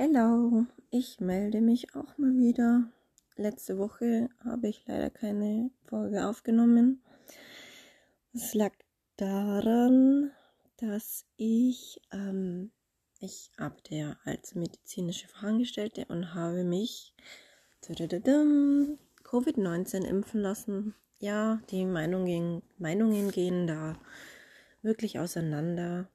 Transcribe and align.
Hallo, 0.00 0.64
ich 0.90 1.18
melde 1.18 1.60
mich 1.60 1.96
auch 1.96 2.16
mal 2.18 2.36
wieder. 2.36 2.88
Letzte 3.34 3.78
Woche 3.78 4.28
habe 4.44 4.68
ich 4.68 4.86
leider 4.86 5.10
keine 5.10 5.72
Folge 5.86 6.24
aufgenommen. 6.24 7.02
Es 8.32 8.54
lag 8.54 8.70
daran, 9.16 10.30
dass 10.76 11.26
ich, 11.36 12.00
ähm, 12.12 12.70
ich 13.18 13.50
arbeite 13.56 13.96
ja 13.96 14.16
als 14.24 14.54
medizinische 14.54 15.26
Fachangestellte 15.26 16.04
und 16.04 16.32
habe 16.32 16.62
mich 16.62 17.12
Covid-19 17.82 20.04
impfen 20.04 20.40
lassen. 20.40 20.94
Ja, 21.18 21.60
die 21.70 21.84
Meinungen, 21.84 22.62
Meinungen 22.76 23.32
gehen 23.32 23.66
da 23.66 23.98
wirklich 24.80 25.18
auseinander. 25.18 26.08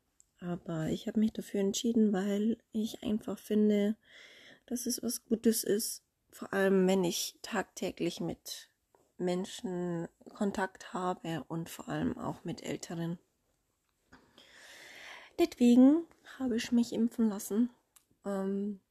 Aber 0.44 0.88
ich 0.88 1.08
habe 1.08 1.20
mich 1.20 1.32
dafür 1.32 1.62
entschieden, 1.62 2.12
weil 2.12 2.58
ich 2.74 3.02
einfach 3.02 3.40
finde, 3.40 3.96
dass 4.66 4.86
es 4.86 5.02
was 5.02 5.24
Gutes 5.24 5.64
ist. 5.64 6.04
Vor 6.32 6.52
allem, 6.52 6.86
wenn 6.88 7.04
ich 7.04 7.38
tagtäglich 7.42 8.20
mit 8.20 8.70
Menschen 9.18 10.10
Kontakt 10.34 10.94
habe 10.94 11.46
und 11.48 11.70
vor 11.70 11.88
allem 11.88 12.18
auch 12.18 12.44
mit 12.44 12.62
Älteren. 12.64 13.20
Deswegen 15.40 16.06
habe 16.40 16.58
ich 16.58 16.72
mich 16.72 16.92
impfen 16.92 17.30
lassen. 17.30 17.70
Ähm, 18.26 18.82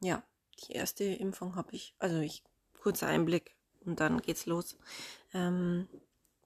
ja, 0.00 0.22
die 0.60 0.72
erste 0.74 1.04
Impfung 1.04 1.56
habe 1.56 1.74
ich, 1.74 1.94
also 1.98 2.20
ich, 2.20 2.44
kurzer 2.80 3.08
Einblick 3.08 3.56
und 3.84 3.98
dann 3.98 4.20
geht's 4.22 4.46
los. 4.46 4.78
Ähm, 5.34 5.88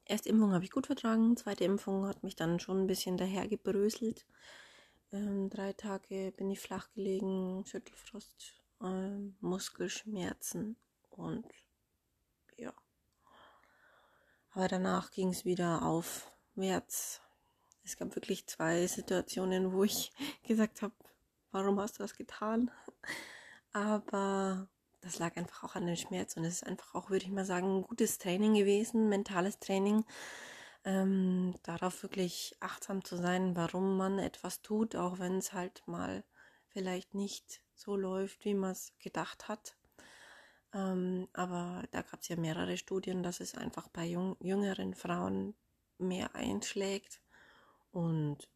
erste 0.06 0.28
Impfung 0.28 0.52
habe 0.52 0.65
ich 0.65 0.70
gut 0.70 0.87
vertragen, 0.87 1.37
zweite 1.37 1.65
Impfung 1.65 2.06
hat 2.06 2.23
mich 2.23 2.37
dann 2.37 2.60
schon 2.60 2.83
ein 2.83 2.87
bisschen 2.87 3.16
dahergebröselt. 3.16 4.27
Ähm, 5.12 5.51
drei 5.51 5.73
Tage 5.73 6.33
bin 6.37 6.51
ich 6.51 6.60
flach 6.60 6.91
gelegen, 6.95 7.64
Schüttelfrost, 7.66 8.55
äh, 8.83 9.19
Muskelschmerzen 9.41 10.77
und 11.11 11.47
ja. 12.56 12.72
Aber 14.50 14.69
danach 14.69 15.11
ging 15.11 15.28
es 15.28 15.44
wieder 15.44 15.83
aufwärts. 15.83 17.20
Es 17.84 17.97
gab 17.97 18.14
wirklich 18.16 18.47
zwei 18.47 18.86
Situationen, 18.86 19.72
wo 19.72 19.84
ich 19.84 20.12
gesagt 20.47 20.83
habe, 20.83 20.94
warum 21.53 21.78
hast 21.81 21.98
du 21.98 22.03
das 22.03 22.16
getan? 22.16 22.70
Aber 23.72 24.69
das 25.07 25.21
lag 25.21 25.37
einfach 25.37 25.62
auch 25.62 25.77
an 25.77 25.87
den 25.87 25.97
Schmerz 25.97 26.37
und 26.37 26.45
es 26.45 26.55
ist 26.55 26.67
einfach 26.67 26.95
auch, 26.95 27.11
würde 27.11 27.25
ich 27.25 27.31
mal 27.31 27.45
sagen, 27.45 27.79
ein 27.79 27.83
gutes 27.83 28.19
Training 28.19 28.55
gewesen, 28.55 29.09
mentales 29.09 29.61
Training, 29.61 30.05
ähm, 30.85 31.55
darauf 31.62 32.03
wirklich 32.03 32.57
achtsam 32.59 33.05
zu 33.05 33.17
sein, 33.17 33.55
warum 33.55 33.97
man 33.97 34.19
etwas 34.19 34.62
tut, 34.62 34.97
auch 34.97 35.21
wenn 35.21 35.39
es 35.39 35.53
halt 35.53 35.84
mal 35.87 36.25
vielleicht 36.69 37.15
nicht 37.15 37.62
so 37.75 37.97
läuft, 37.97 38.45
wie 38.45 38.55
man 38.55 38.73
es 38.73 38.93
gedacht 38.99 39.47
hat. 39.49 39.77
Ähm, 40.75 41.29
aber 41.33 41.84
da 41.93 42.03
gab 42.03 42.21
es 42.21 42.29
ja 42.29 42.37
mehrere 42.37 42.77
Studien, 42.77 43.23
dass 43.23 43.39
es 43.39 43.55
einfach 43.55 43.87
bei 43.89 44.07
jung, 44.07 44.37
jüngeren 44.41 44.95
Frauen 44.95 45.55
mehr 45.99 46.34
einschlägt. 46.34 47.21
Und 47.93 48.49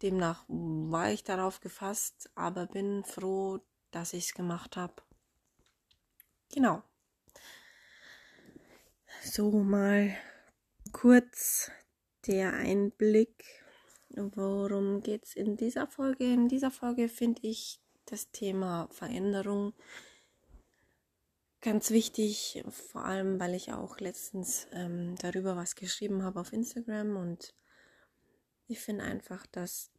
demnach 0.00 0.44
war 0.48 1.10
ich 1.10 1.22
darauf 1.22 1.60
gefasst, 1.60 2.30
aber 2.34 2.66
bin 2.66 3.04
froh, 3.04 3.60
dass 3.90 4.14
ich 4.14 4.24
es 4.24 4.34
gemacht 4.34 4.78
habe 4.78 4.94
Genau. 6.52 6.82
So 9.24 9.50
mal 9.50 10.14
kurz 10.92 11.70
der 12.26 12.52
Einblick. 12.52 13.44
Worum 14.10 15.00
geht 15.00 15.24
es 15.24 15.34
in 15.34 15.56
dieser 15.56 15.86
Folge? 15.86 16.24
In 16.24 16.48
dieser 16.48 16.70
Folge 16.70 17.08
finde 17.08 17.40
ich 17.42 17.80
das 18.04 18.30
Thema 18.30 18.88
Veränderung 18.90 19.72
ganz 21.62 21.90
wichtig, 21.90 22.62
vor 22.68 23.04
allem 23.04 23.40
weil 23.40 23.54
ich 23.54 23.72
auch 23.72 23.98
letztens 24.00 24.66
ähm, 24.72 25.14
darüber 25.22 25.56
was 25.56 25.76
geschrieben 25.76 26.22
habe 26.22 26.40
auf 26.40 26.52
Instagram 26.52 27.16
und 27.16 27.54
ich 28.66 28.80
finde 28.80 29.04
einfach, 29.04 29.46
dass 29.46 29.91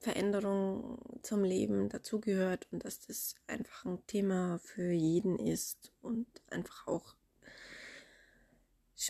Veränderung 0.00 0.98
zum 1.22 1.44
Leben 1.44 1.88
dazugehört 1.88 2.68
und 2.70 2.84
dass 2.84 3.00
das 3.00 3.34
einfach 3.46 3.84
ein 3.84 4.04
Thema 4.06 4.58
für 4.58 4.90
jeden 4.90 5.38
ist 5.38 5.92
und 6.02 6.26
einfach 6.50 6.86
auch 6.86 7.14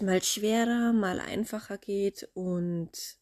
mal 0.00 0.22
schwerer, 0.22 0.92
mal 0.92 1.18
einfacher 1.18 1.76
geht 1.76 2.28
und 2.34 3.18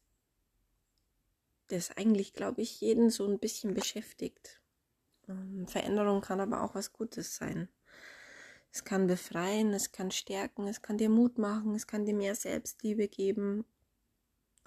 das 1.68 1.96
eigentlich, 1.96 2.34
glaube 2.34 2.60
ich, 2.60 2.80
jeden 2.80 3.10
so 3.10 3.26
ein 3.26 3.38
bisschen 3.38 3.74
beschäftigt. 3.74 4.60
Ähm, 5.28 5.66
Veränderung 5.66 6.20
kann 6.20 6.40
aber 6.40 6.62
auch 6.62 6.74
was 6.74 6.92
Gutes 6.92 7.36
sein. 7.36 7.68
Es 8.70 8.84
kann 8.84 9.06
befreien, 9.06 9.72
es 9.72 9.92
kann 9.92 10.10
stärken, 10.10 10.66
es 10.66 10.82
kann 10.82 10.98
dir 10.98 11.08
Mut 11.08 11.38
machen, 11.38 11.74
es 11.74 11.86
kann 11.86 12.04
dir 12.04 12.14
mehr 12.14 12.34
Selbstliebe 12.34 13.08
geben 13.08 13.64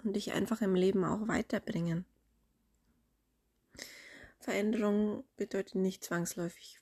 und 0.04 0.16
dich 0.16 0.32
einfach 0.32 0.62
im 0.62 0.76
Leben 0.76 1.04
auch 1.04 1.28
weiterbringen. 1.28 2.06
Veränderung 4.42 5.24
bedeutet 5.38 5.76
nicht 5.76 6.04
zwangsläufig 6.04 6.80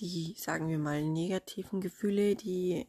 die, 0.00 0.36
sagen 0.38 0.68
wir 0.68 0.78
mal, 0.78 1.02
negativen 1.02 1.80
Gefühle, 1.80 2.36
die 2.36 2.86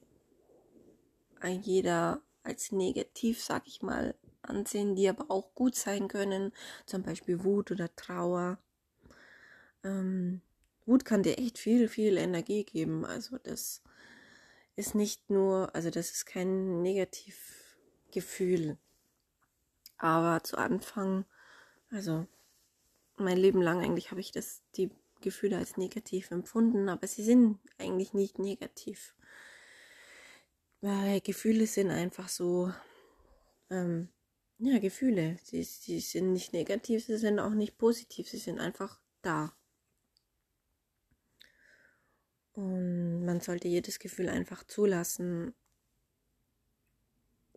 jeder 1.61 2.21
als 2.43 2.71
negativ, 2.71 3.41
sag 3.41 3.65
ich 3.67 3.81
mal, 3.81 4.15
ansehen, 4.41 4.95
die 4.95 5.07
aber 5.09 5.31
auch 5.31 5.55
gut 5.55 5.75
sein 5.75 6.07
können, 6.07 6.51
zum 6.85 7.03
Beispiel 7.03 7.43
Wut 7.43 7.71
oder 7.71 7.95
Trauer. 7.95 8.59
Ähm, 9.83 10.41
Wut 10.85 11.05
kann 11.05 11.23
dir 11.23 11.37
echt 11.37 11.57
viel, 11.57 11.87
viel 11.87 12.17
Energie 12.17 12.65
geben. 12.65 13.05
Also 13.05 13.37
das 13.37 13.81
ist 14.75 14.93
nicht 14.95 15.29
nur, 15.29 15.73
also 15.73 15.89
das 15.89 16.11
ist 16.11 16.25
kein 16.25 16.81
Negativgefühl. 16.81 18.77
Aber 19.97 20.43
zu 20.43 20.57
Anfang, 20.57 21.25
also 21.91 22.27
mein 23.19 23.37
Leben 23.37 23.61
lang 23.61 23.81
eigentlich 23.81 24.11
habe 24.11 24.21
ich 24.21 24.31
das, 24.31 24.63
die 24.75 24.91
Gefühle 25.21 25.57
als 25.57 25.77
negativ 25.77 26.31
empfunden, 26.31 26.89
aber 26.89 27.07
sie 27.07 27.23
sind 27.23 27.59
eigentlich 27.77 28.13
nicht 28.13 28.39
negativ. 28.39 29.15
Weil 30.81 31.19
Gefühle 31.21 31.67
sind 31.67 31.91
einfach 31.91 32.29
so, 32.29 32.71
ähm, 33.69 34.09
ja, 34.59 34.79
Gefühle. 34.79 35.37
Sie, 35.43 35.63
sie 35.63 35.99
sind 35.99 36.33
nicht 36.33 36.53
negativ, 36.53 37.05
sie 37.05 37.17
sind 37.17 37.39
auch 37.39 37.53
nicht 37.53 37.77
positiv, 37.77 38.29
sie 38.29 38.37
sind 38.37 38.59
einfach 38.59 38.99
da. 39.21 39.53
Und 42.53 43.25
man 43.25 43.39
sollte 43.39 43.67
jedes 43.67 43.99
Gefühl 43.99 44.29
einfach 44.29 44.65
zulassen. 44.65 45.53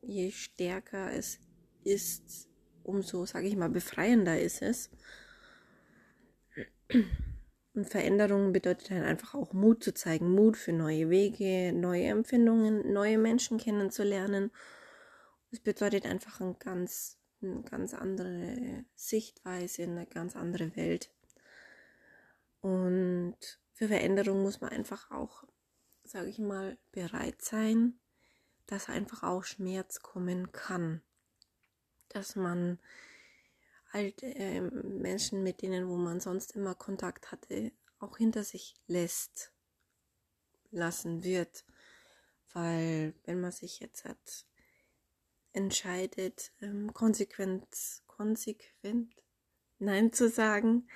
Je 0.00 0.31
stärker 0.31 1.12
es 1.12 1.39
ist, 1.83 2.49
umso, 2.84 3.27
sage 3.27 3.49
ich 3.49 3.56
mal, 3.56 3.69
befreiender 3.71 4.41
ist 4.41 4.62
es. 4.62 4.91
Und 7.75 7.89
Veränderung 7.89 8.53
bedeutet 8.53 8.91
halt 8.91 9.05
einfach 9.05 9.35
auch 9.35 9.55
Mut 9.55 9.83
zu 9.83 9.95
zeigen, 9.95 10.35
Mut 10.35 10.59
für 10.59 10.73
neue 10.73 11.09
Wege, 11.09 11.73
neue 11.73 12.05
Empfindungen, 12.05 12.93
neue 12.93 13.17
Menschen 13.17 13.57
kennenzulernen. 13.57 14.51
Es 15.51 15.61
bedeutet 15.61 16.05
einfach 16.05 16.41
ein 16.41 16.59
ganz, 16.59 17.19
eine 17.41 17.63
ganz 17.63 17.95
andere 17.95 18.85
Sichtweise, 18.95 19.85
eine 19.85 20.07
ganz 20.07 20.37
andere 20.37 20.77
Welt. 20.77 21.11
Und 22.61 23.37
für 23.73 23.89
Veränderung 23.89 24.43
muss 24.43 24.61
man 24.61 24.71
einfach 24.71 25.11
auch, 25.11 25.45
sage 26.05 26.29
ich 26.29 26.39
mal, 26.39 26.77
bereit 26.93 27.41
sein, 27.41 27.99
dass 28.67 28.89
einfach 28.89 29.23
auch 29.23 29.45
Schmerz 29.45 30.01
kommen 30.01 30.53
kann. 30.53 31.01
Dass 32.11 32.37
man 32.37 32.79
halt 33.93 34.23
äh, 34.23 34.61
Menschen, 34.61 35.43
mit 35.43 35.63
denen, 35.63 35.89
wo 35.89 35.97
man 35.97 36.21
sonst 36.21 36.56
immer 36.56 36.75
Kontakt 36.75 37.31
hatte, 37.31 37.73
auch 37.99 38.17
hinter 38.17 38.44
sich 38.44 38.75
lässt, 38.87 39.53
lassen 40.71 41.23
wird. 41.23 41.65
Weil 42.53 43.15
wenn 43.25 43.41
man 43.41 43.53
sich 43.53 43.81
jetzt 43.81 44.05
hat, 44.05 44.47
entscheidet, 45.53 46.53
ähm, 46.61 46.93
konsequent, 46.93 47.67
konsequent 48.06 49.15
Nein 49.79 50.12
zu 50.12 50.29
sagen 50.29 50.88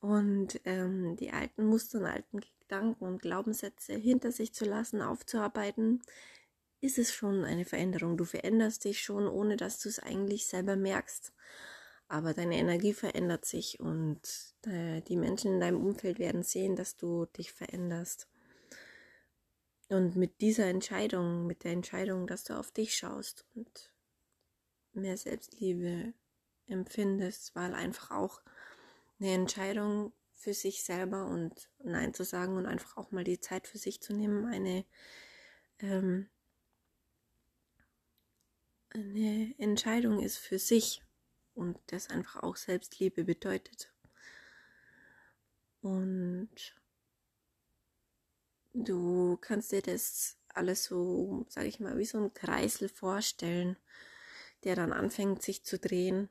und 0.00 0.60
ähm, 0.64 1.16
die 1.16 1.30
alten 1.30 1.64
Muster 1.64 1.98
und 1.98 2.06
alten 2.06 2.40
Gedanken 2.60 3.04
und 3.04 3.22
Glaubenssätze 3.22 3.94
hinter 3.94 4.32
sich 4.32 4.52
zu 4.52 4.64
lassen, 4.64 5.00
aufzuarbeiten, 5.00 6.02
ist 6.80 6.98
es 6.98 7.14
schon 7.14 7.44
eine 7.44 7.64
Veränderung. 7.64 8.16
Du 8.16 8.24
veränderst 8.24 8.84
dich 8.84 9.00
schon, 9.02 9.28
ohne 9.28 9.56
dass 9.56 9.78
du 9.78 9.88
es 9.88 10.00
eigentlich 10.00 10.46
selber 10.46 10.76
merkst 10.76 11.32
aber 12.12 12.34
deine 12.34 12.58
Energie 12.58 12.92
verändert 12.92 13.46
sich 13.46 13.80
und 13.80 14.20
äh, 14.66 15.00
die 15.00 15.16
Menschen 15.16 15.54
in 15.54 15.60
deinem 15.60 15.82
Umfeld 15.82 16.18
werden 16.18 16.42
sehen, 16.42 16.76
dass 16.76 16.98
du 16.98 17.24
dich 17.24 17.52
veränderst. 17.52 18.28
Und 19.88 20.14
mit 20.16 20.42
dieser 20.42 20.66
Entscheidung, 20.66 21.46
mit 21.46 21.64
der 21.64 21.72
Entscheidung, 21.72 22.26
dass 22.26 22.44
du 22.44 22.52
auf 22.58 22.70
dich 22.70 22.94
schaust 22.98 23.46
und 23.54 23.94
mehr 24.92 25.16
Selbstliebe 25.16 26.12
empfindest, 26.66 27.56
weil 27.56 27.72
einfach 27.72 28.10
auch 28.10 28.42
eine 29.18 29.32
Entscheidung 29.32 30.12
für 30.34 30.52
sich 30.52 30.84
selber 30.84 31.28
und 31.28 31.70
Nein 31.82 32.12
zu 32.12 32.24
sagen 32.24 32.58
und 32.58 32.66
einfach 32.66 32.98
auch 32.98 33.10
mal 33.10 33.24
die 33.24 33.40
Zeit 33.40 33.66
für 33.66 33.78
sich 33.78 34.02
zu 34.02 34.12
nehmen, 34.12 34.44
eine, 34.44 34.84
ähm, 35.78 36.28
eine 38.90 39.54
Entscheidung 39.56 40.20
ist 40.20 40.36
für 40.36 40.58
sich 40.58 41.02
und 41.54 41.78
das 41.86 42.10
einfach 42.10 42.42
auch 42.42 42.56
Selbstliebe 42.56 43.24
bedeutet. 43.24 43.92
Und 45.80 46.50
du 48.72 49.36
kannst 49.40 49.72
dir 49.72 49.82
das 49.82 50.38
alles 50.54 50.84
so, 50.84 51.46
sage 51.48 51.68
ich 51.68 51.80
mal, 51.80 51.98
wie 51.98 52.04
so 52.04 52.18
ein 52.18 52.34
Kreisel 52.34 52.88
vorstellen, 52.88 53.76
der 54.64 54.76
dann 54.76 54.92
anfängt 54.92 55.42
sich 55.42 55.64
zu 55.64 55.78
drehen. 55.78 56.28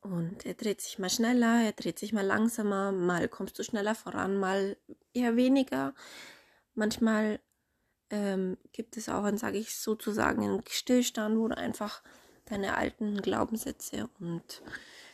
Und 0.00 0.46
er 0.46 0.54
dreht 0.54 0.80
sich 0.80 0.98
mal 0.98 1.10
schneller, 1.10 1.64
er 1.64 1.72
dreht 1.72 1.98
sich 1.98 2.12
mal 2.12 2.24
langsamer, 2.24 2.92
mal 2.92 3.28
kommst 3.28 3.58
du 3.58 3.64
schneller 3.64 3.94
voran, 3.94 4.38
mal 4.38 4.76
eher 5.12 5.36
weniger. 5.36 5.94
Manchmal 6.74 7.40
ähm, 8.10 8.56
gibt 8.72 8.96
es 8.96 9.08
auch, 9.08 9.28
sage 9.36 9.58
ich 9.58 9.74
sozusagen, 9.76 10.44
einen 10.44 10.62
Stillstand, 10.68 11.36
wo 11.36 11.48
du 11.48 11.56
einfach 11.56 12.02
deine 12.48 12.76
alten 12.76 13.20
Glaubenssätze 13.20 14.08
und 14.20 14.62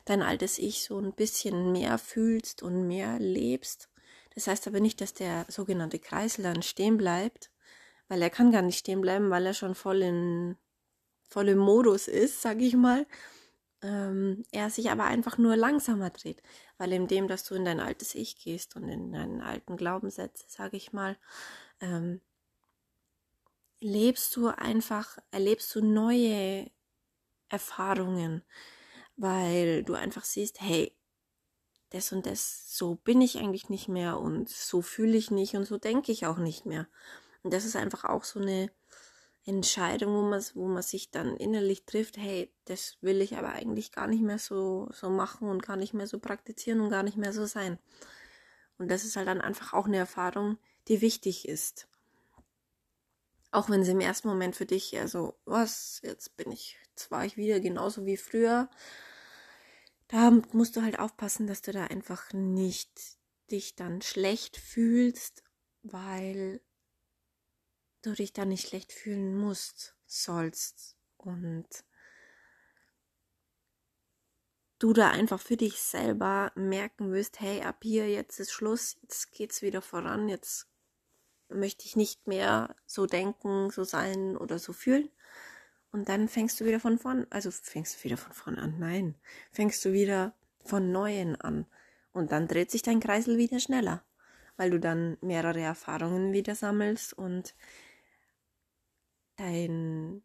dein 0.04 0.22
altes 0.22 0.58
Ich 0.58 0.84
so 0.84 0.98
ein 0.98 1.12
bisschen 1.12 1.72
mehr 1.72 1.98
fühlst 1.98 2.62
und 2.62 2.86
mehr 2.86 3.19
lebst. 3.19 3.88
Das 4.34 4.46
heißt 4.46 4.66
aber 4.66 4.81
nicht, 4.81 5.00
dass 5.00 5.14
der 5.14 5.46
sogenannte 5.48 5.98
Kreisel 5.98 6.44
dann 6.44 6.62
stehen 6.62 6.96
bleibt, 6.96 7.50
weil 8.08 8.20
er 8.20 8.31
kann 8.31 8.52
gar 8.52 8.62
nicht 8.62 8.78
stehen 8.78 9.00
bleiben, 9.00 9.31
weil 9.31 9.46
er 9.46 9.54
schon 9.54 9.75
voll 9.75 10.02
in 10.02 10.56
voll 11.28 11.48
im 11.48 11.58
Modus 11.58 12.06
ist, 12.06 12.42
sag 12.42 12.60
ich 12.60 12.75
mal. 12.75 13.06
Ähm, 13.82 14.44
er 14.52 14.70
sich 14.70 14.90
aber 14.90 15.04
einfach 15.04 15.36
nur 15.36 15.56
langsamer 15.56 16.10
dreht, 16.10 16.42
weil 16.78 16.92
in 16.92 17.08
dem, 17.08 17.28
dass 17.28 17.44
du 17.44 17.54
in 17.54 17.64
dein 17.64 17.81
altes 17.81 18.14
Ich 18.14 18.36
gehst 18.36 18.76
und 18.76 18.88
in 18.88 19.12
deinen 19.12 19.42
alten 19.42 19.76
Glaubenssätze, 19.76 20.44
sag 20.48 20.75
ich 20.75 20.92
mal, 20.92 21.16
ähm, 21.81 22.20
lebst 23.81 24.34
du 24.36 24.46
einfach, 24.48 25.19
erlebst 25.32 25.75
du 25.75 25.84
neue 25.84 26.70
Erfahrungen, 27.54 28.42
weil 29.16 29.84
du 29.84 29.94
einfach 29.94 30.24
siehst, 30.24 30.60
hey, 30.60 30.94
das 31.90 32.12
und 32.12 32.26
das, 32.26 32.76
so 32.76 32.96
bin 32.96 33.20
ich 33.20 33.38
eigentlich 33.38 33.68
nicht 33.68 33.88
mehr 33.88 34.18
und 34.18 34.48
so 34.48 34.82
fühle 34.82 35.16
ich 35.16 35.30
nicht 35.30 35.54
und 35.54 35.64
so 35.64 35.78
denke 35.78 36.10
ich 36.10 36.26
auch 36.26 36.38
nicht 36.38 36.66
mehr. 36.66 36.88
Und 37.42 37.54
das 37.54 37.64
ist 37.64 37.76
einfach 37.76 38.04
auch 38.04 38.24
so 38.24 38.40
eine 38.40 38.70
Entscheidung, 39.44 40.14
wo 40.14 40.22
man, 40.22 40.42
wo 40.54 40.66
man 40.66 40.82
sich 40.82 41.10
dann 41.10 41.36
innerlich 41.36 41.84
trifft, 41.84 42.16
hey, 42.16 42.52
das 42.64 42.96
will 43.00 43.20
ich 43.20 43.36
aber 43.36 43.50
eigentlich 43.50 43.92
gar 43.92 44.06
nicht 44.08 44.22
mehr 44.22 44.38
so, 44.38 44.88
so 44.92 45.10
machen 45.10 45.48
und 45.48 45.62
gar 45.62 45.76
nicht 45.76 45.94
mehr 45.94 46.06
so 46.06 46.18
praktizieren 46.18 46.80
und 46.80 46.90
gar 46.90 47.02
nicht 47.02 47.16
mehr 47.16 47.32
so 47.32 47.46
sein. 47.46 47.78
Und 48.78 48.90
das 48.90 49.04
ist 49.04 49.16
halt 49.16 49.28
dann 49.28 49.40
einfach 49.40 49.72
auch 49.72 49.86
eine 49.86 49.98
Erfahrung, 49.98 50.58
die 50.88 51.00
wichtig 51.00 51.46
ist. 51.46 51.86
Auch 53.54 53.70
wenn 53.70 53.84
sie 53.84 53.92
im 53.92 54.00
ersten 54.00 54.26
Moment 54.26 54.56
für 54.56 54.66
dich 54.66 54.92
eher 54.92 55.06
so, 55.06 55.38
was, 55.44 56.00
jetzt 56.02 56.36
bin 56.36 56.50
ich, 56.50 56.76
jetzt 56.90 57.12
war 57.12 57.24
ich 57.24 57.36
wieder 57.36 57.60
genauso 57.60 58.04
wie 58.04 58.16
früher. 58.16 58.68
Da 60.08 60.32
musst 60.50 60.74
du 60.74 60.82
halt 60.82 60.98
aufpassen, 60.98 61.46
dass 61.46 61.62
du 61.62 61.70
da 61.70 61.84
einfach 61.84 62.32
nicht 62.32 62.90
dich 63.52 63.76
dann 63.76 64.02
schlecht 64.02 64.56
fühlst, 64.56 65.44
weil 65.82 66.62
du 68.02 68.12
dich 68.12 68.32
da 68.32 68.44
nicht 68.44 68.66
schlecht 68.66 68.90
fühlen 68.90 69.36
musst, 69.36 69.94
sollst 70.04 70.96
und 71.16 71.68
du 74.80 74.92
da 74.92 75.10
einfach 75.10 75.40
für 75.40 75.56
dich 75.56 75.80
selber 75.80 76.50
merken 76.56 77.12
wirst, 77.12 77.38
hey, 77.38 77.62
ab 77.62 77.84
hier, 77.84 78.10
jetzt 78.10 78.40
ist 78.40 78.50
Schluss, 78.50 78.96
jetzt 79.02 79.30
geht's 79.30 79.62
wieder 79.62 79.80
voran, 79.80 80.28
jetzt 80.28 80.66
möchte 81.49 81.87
ich 81.87 81.96
nicht 81.96 82.26
mehr 82.26 82.75
so 82.87 83.06
denken, 83.06 83.70
so 83.70 83.85
sein 83.85 84.37
oder 84.37 84.58
so 84.58 84.73
fühlen. 84.73 85.11
Und 85.93 86.08
dann 86.08 86.29
fängst 86.29 86.61
du 86.61 86.64
wieder 86.64 86.81
von 86.81 86.99
vorn, 86.99 87.26
also 87.31 87.50
fängst 87.50 87.96
du 87.96 88.05
wieder 88.05 88.17
von 88.17 88.32
vorn 88.32 88.58
an, 88.58 88.79
nein, 88.79 89.14
fängst 89.52 89.85
du 89.85 89.93
wieder 89.93 90.35
von 90.64 90.91
Neuen 90.91 91.41
an. 91.41 91.67
Und 92.12 92.32
dann 92.32 92.49
dreht 92.49 92.70
sich 92.70 92.82
dein 92.82 93.00
Kreisel 93.00 93.38
wieder 93.38 93.61
schneller, 93.61 94.05
weil 94.56 94.70
du 94.70 94.81
dann 94.81 95.17
mehrere 95.20 95.61
Erfahrungen 95.61 96.32
wieder 96.32 96.55
sammelst 96.55 97.12
und 97.12 97.55
dein 99.37 100.23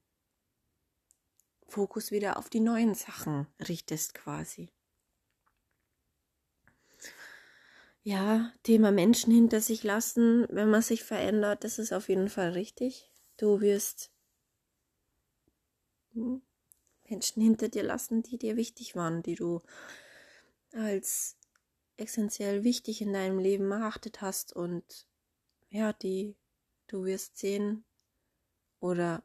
Fokus 1.68 2.12
wieder 2.12 2.38
auf 2.38 2.50
die 2.50 2.62
neuen 2.62 2.96
Sachen 2.96 3.48
richtest 3.68 4.16
quasi. 4.16 4.72
Ja, 8.10 8.52
Thema 8.64 8.92
Menschen 8.92 9.32
hinter 9.32 9.62
sich 9.62 9.84
lassen, 9.84 10.48
wenn 10.50 10.72
man 10.72 10.82
sich 10.82 11.04
verändert, 11.04 11.64
das 11.64 11.78
ist 11.78 11.94
auf 11.94 12.10
jeden 12.10 12.28
Fall 12.28 12.50
richtig. 12.54 13.12
Du 13.38 13.62
wirst 13.62 14.12
Menschen 17.08 17.44
hinter 17.44 17.70
dir 17.70 17.84
lassen, 17.84 18.24
die 18.24 18.40
dir 18.40 18.56
wichtig 18.56 18.96
waren, 18.96 19.22
die 19.22 19.36
du 19.36 19.62
als 20.74 21.38
essentiell 21.98 22.64
wichtig 22.64 23.00
in 23.04 23.14
deinem 23.14 23.38
Leben 23.38 23.70
erachtet 23.70 24.22
hast 24.22 24.54
und 24.54 25.06
ja, 25.70 25.94
die 25.94 26.36
du 26.88 27.06
wirst 27.06 27.38
sehen 27.38 27.86
oder 28.80 29.22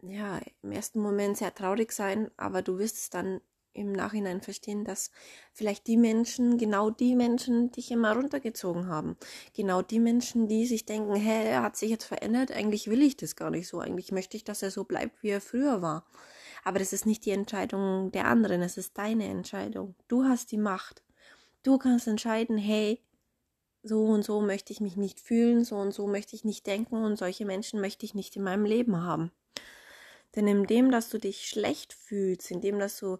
ja, 0.00 0.40
im 0.62 0.72
ersten 0.72 1.00
Moment 1.00 1.36
sehr 1.36 1.54
traurig 1.54 1.92
sein, 1.92 2.30
aber 2.38 2.62
du 2.62 2.78
wirst 2.78 2.96
es 2.96 3.10
dann 3.10 3.42
im 3.78 3.92
Nachhinein 3.92 4.40
verstehen, 4.40 4.84
dass 4.84 5.10
vielleicht 5.52 5.86
die 5.86 5.96
Menschen, 5.96 6.58
genau 6.58 6.90
die 6.90 7.14
Menschen 7.14 7.70
dich 7.70 7.90
immer 7.90 8.14
runtergezogen 8.14 8.88
haben. 8.88 9.16
Genau 9.54 9.82
die 9.82 10.00
Menschen, 10.00 10.48
die 10.48 10.66
sich 10.66 10.84
denken, 10.84 11.14
hä, 11.14 11.48
er 11.48 11.62
hat 11.62 11.76
sich 11.76 11.90
jetzt 11.90 12.04
verändert, 12.04 12.52
eigentlich 12.52 12.88
will 12.88 13.02
ich 13.02 13.16
das 13.16 13.36
gar 13.36 13.50
nicht 13.50 13.68
so, 13.68 13.78
eigentlich 13.80 14.12
möchte 14.12 14.36
ich, 14.36 14.44
dass 14.44 14.62
er 14.62 14.70
so 14.70 14.84
bleibt, 14.84 15.22
wie 15.22 15.30
er 15.30 15.40
früher 15.40 15.82
war. 15.82 16.04
Aber 16.64 16.78
das 16.78 16.92
ist 16.92 17.06
nicht 17.06 17.24
die 17.24 17.30
Entscheidung 17.30 18.10
der 18.12 18.26
anderen, 18.26 18.62
es 18.62 18.76
ist 18.76 18.98
deine 18.98 19.26
Entscheidung. 19.26 19.94
Du 20.08 20.24
hast 20.24 20.52
die 20.52 20.58
Macht. 20.58 21.02
Du 21.62 21.78
kannst 21.78 22.06
entscheiden, 22.06 22.58
hey, 22.58 23.00
so 23.82 24.04
und 24.04 24.24
so 24.24 24.40
möchte 24.40 24.72
ich 24.72 24.80
mich 24.80 24.96
nicht 24.96 25.20
fühlen, 25.20 25.64
so 25.64 25.76
und 25.76 25.92
so 25.92 26.06
möchte 26.06 26.36
ich 26.36 26.44
nicht 26.44 26.66
denken 26.66 26.96
und 27.04 27.16
solche 27.16 27.44
Menschen 27.44 27.80
möchte 27.80 28.04
ich 28.04 28.14
nicht 28.14 28.36
in 28.36 28.42
meinem 28.42 28.64
Leben 28.64 29.02
haben. 29.02 29.32
Denn 30.36 30.46
indem, 30.46 30.90
dass 30.90 31.08
du 31.08 31.18
dich 31.18 31.48
schlecht 31.48 31.92
fühlst, 31.92 32.50
indem, 32.50 32.78
dass 32.78 32.98
du 32.98 33.18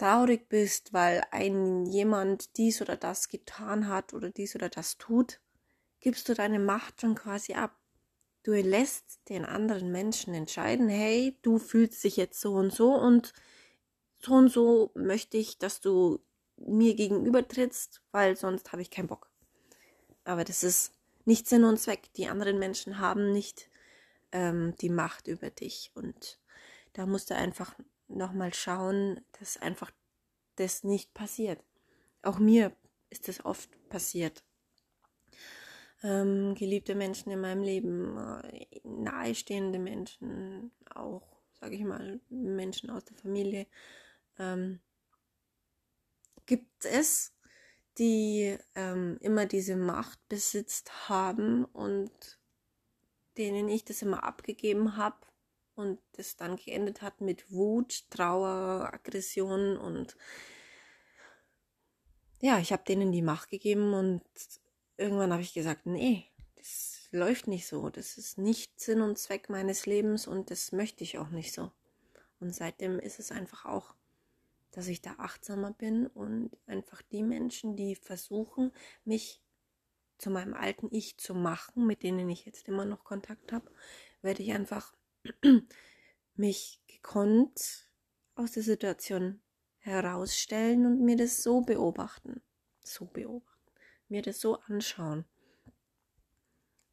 traurig 0.00 0.48
bist, 0.48 0.92
weil 0.92 1.22
ein 1.30 1.84
jemand 1.86 2.56
dies 2.56 2.80
oder 2.80 2.96
das 2.96 3.28
getan 3.28 3.88
hat 3.88 4.14
oder 4.14 4.30
dies 4.30 4.54
oder 4.54 4.68
das 4.68 4.96
tut, 4.96 5.40
gibst 6.00 6.28
du 6.28 6.34
deine 6.34 6.58
Macht 6.58 7.00
schon 7.00 7.14
quasi 7.14 7.54
ab. 7.54 7.76
Du 8.42 8.52
lässt 8.52 9.28
den 9.28 9.44
anderen 9.44 9.92
Menschen 9.92 10.32
entscheiden, 10.32 10.88
hey, 10.88 11.36
du 11.42 11.58
fühlst 11.58 12.02
dich 12.02 12.16
jetzt 12.16 12.40
so 12.40 12.54
und 12.54 12.72
so 12.72 12.94
und 12.94 13.34
so 14.18 14.32
und 14.32 14.48
so 14.48 14.90
möchte 14.94 15.36
ich, 15.36 15.58
dass 15.58 15.80
du 15.80 16.20
mir 16.56 16.94
gegenüber 16.94 17.46
trittst, 17.46 18.02
weil 18.10 18.36
sonst 18.36 18.72
habe 18.72 18.82
ich 18.82 18.90
keinen 18.90 19.08
Bock. 19.08 19.30
Aber 20.24 20.44
das 20.44 20.62
ist 20.62 20.92
nicht 21.26 21.46
Sinn 21.46 21.64
und 21.64 21.78
Zweck. 21.78 22.12
Die 22.14 22.28
anderen 22.28 22.58
Menschen 22.58 22.98
haben 22.98 23.32
nicht 23.32 23.68
ähm, 24.32 24.74
die 24.80 24.90
Macht 24.90 25.26
über 25.26 25.50
dich 25.50 25.90
und 25.94 26.38
da 26.94 27.04
musst 27.04 27.30
du 27.30 27.36
einfach 27.36 27.74
nochmal 28.10 28.52
schauen, 28.54 29.20
dass 29.38 29.56
einfach 29.56 29.90
das 30.56 30.84
nicht 30.84 31.14
passiert. 31.14 31.62
Auch 32.22 32.38
mir 32.38 32.72
ist 33.08 33.28
das 33.28 33.44
oft 33.44 33.70
passiert. 33.88 34.44
Ähm, 36.02 36.54
geliebte 36.54 36.94
Menschen 36.94 37.30
in 37.30 37.40
meinem 37.40 37.62
Leben, 37.62 38.16
äh, 38.44 38.66
nahestehende 38.84 39.78
Menschen, 39.78 40.70
auch, 40.94 41.42
sage 41.60 41.74
ich 41.74 41.84
mal, 41.84 42.20
Menschen 42.30 42.90
aus 42.90 43.04
der 43.04 43.16
Familie, 43.16 43.66
ähm, 44.38 44.80
gibt 46.46 46.84
es, 46.84 47.34
die 47.98 48.56
ähm, 48.74 49.18
immer 49.20 49.44
diese 49.46 49.76
Macht 49.76 50.18
besitzt 50.28 51.08
haben 51.08 51.64
und 51.66 52.38
denen 53.36 53.68
ich 53.68 53.84
das 53.84 54.02
immer 54.02 54.24
abgegeben 54.24 54.96
habe 54.96 55.18
und 55.80 55.98
das 56.12 56.36
dann 56.36 56.56
geendet 56.56 57.02
hat 57.02 57.20
mit 57.20 57.50
Wut, 57.50 58.04
Trauer, 58.10 58.90
Aggression 58.92 59.76
und 59.76 60.16
ja, 62.40 62.58
ich 62.58 62.72
habe 62.72 62.84
denen 62.84 63.12
die 63.12 63.22
Macht 63.22 63.50
gegeben 63.50 63.92
und 63.92 64.22
irgendwann 64.96 65.32
habe 65.32 65.42
ich 65.42 65.52
gesagt, 65.52 65.86
nee, 65.86 66.26
das 66.56 67.08
läuft 67.10 67.48
nicht 67.48 67.66
so, 67.66 67.90
das 67.90 68.16
ist 68.18 68.38
nicht 68.38 68.78
Sinn 68.78 69.00
und 69.00 69.18
Zweck 69.18 69.48
meines 69.48 69.86
Lebens 69.86 70.26
und 70.26 70.50
das 70.50 70.72
möchte 70.72 71.04
ich 71.04 71.18
auch 71.18 71.30
nicht 71.30 71.52
so. 71.52 71.72
Und 72.38 72.54
seitdem 72.54 72.98
ist 72.98 73.18
es 73.18 73.32
einfach 73.32 73.66
auch, 73.66 73.94
dass 74.70 74.86
ich 74.86 75.02
da 75.02 75.14
achtsamer 75.18 75.72
bin 75.72 76.06
und 76.06 76.50
einfach 76.66 77.02
die 77.02 77.22
Menschen, 77.22 77.76
die 77.76 77.96
versuchen, 77.96 78.72
mich 79.04 79.42
zu 80.18 80.30
meinem 80.30 80.54
alten 80.54 80.88
Ich 80.90 81.16
zu 81.18 81.34
machen, 81.34 81.86
mit 81.86 82.02
denen 82.02 82.28
ich 82.28 82.44
jetzt 82.44 82.68
immer 82.68 82.84
noch 82.84 83.04
Kontakt 83.04 83.52
habe, 83.52 83.70
werde 84.22 84.42
ich 84.42 84.52
einfach 84.52 84.94
mich 86.34 86.80
gekonnt 86.86 87.88
aus 88.34 88.52
der 88.52 88.62
Situation 88.62 89.40
herausstellen 89.78 90.86
und 90.86 91.04
mir 91.04 91.16
das 91.16 91.42
so 91.42 91.60
beobachten. 91.60 92.42
So 92.82 93.06
beobachten. 93.06 93.70
Mir 94.08 94.22
das 94.22 94.40
so 94.40 94.56
anschauen. 94.60 95.24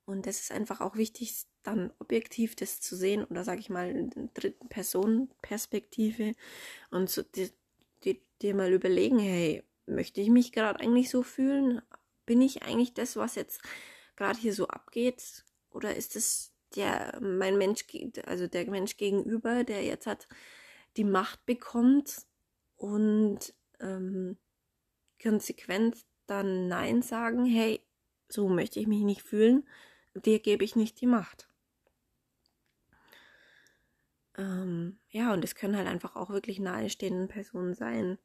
Und 0.05 0.25
das 0.25 0.39
ist 0.39 0.51
einfach 0.51 0.79
auch 0.79 0.95
wichtig, 0.95 1.45
dann 1.63 1.91
objektiv 1.99 2.55
das 2.55 2.79
zu 2.79 2.95
sehen 2.95 3.25
oder 3.25 3.43
sage 3.43 3.59
ich 3.59 3.69
mal 3.69 3.89
in 3.89 4.09
der 4.09 4.29
dritten 4.33 4.69
Person 4.69 5.29
Perspektive 5.41 6.33
und 6.91 7.09
so 7.09 7.23
dir, 7.23 7.49
dir 8.41 8.55
mal 8.55 8.71
überlegen, 8.71 9.19
hey, 9.19 9.63
möchte 9.85 10.21
ich 10.21 10.29
mich 10.29 10.53
gerade 10.53 10.79
eigentlich 10.79 11.09
so 11.09 11.23
fühlen? 11.23 11.81
Bin 12.25 12.41
ich 12.41 12.63
eigentlich 12.63 12.93
das, 12.93 13.17
was 13.17 13.35
jetzt 13.35 13.61
gerade 14.15 14.39
hier 14.39 14.53
so 14.53 14.67
abgeht? 14.67 15.43
Oder 15.71 15.95
ist 15.95 16.15
es 16.15 16.53
der 16.75 17.17
mein 17.21 17.57
Mensch, 17.57 17.85
also 18.25 18.47
der 18.47 18.69
Mensch 18.69 18.97
gegenüber, 18.97 19.63
der 19.63 19.83
jetzt 19.83 20.07
hat 20.07 20.27
die 20.97 21.03
Macht 21.03 21.45
bekommt 21.45 22.25
und 22.75 23.53
ähm, 23.79 24.37
konsequent 25.21 26.05
dann 26.25 26.67
Nein 26.67 27.01
sagen, 27.01 27.45
hey, 27.45 27.81
so 28.29 28.49
möchte 28.49 28.79
ich 28.79 28.87
mich 28.87 29.03
nicht 29.03 29.21
fühlen, 29.21 29.67
dir 30.13 30.39
gebe 30.39 30.63
ich 30.63 30.75
nicht 30.75 30.99
die 31.01 31.07
Macht. 31.07 31.47
Ähm, 34.37 34.99
ja, 35.09 35.33
und 35.33 35.43
es 35.43 35.55
können 35.55 35.75
halt 35.75 35.87
einfach 35.87 36.15
auch 36.15 36.29
wirklich 36.29 36.59
nahestehende 36.59 37.27
Personen 37.27 37.73
sein, 37.73 38.19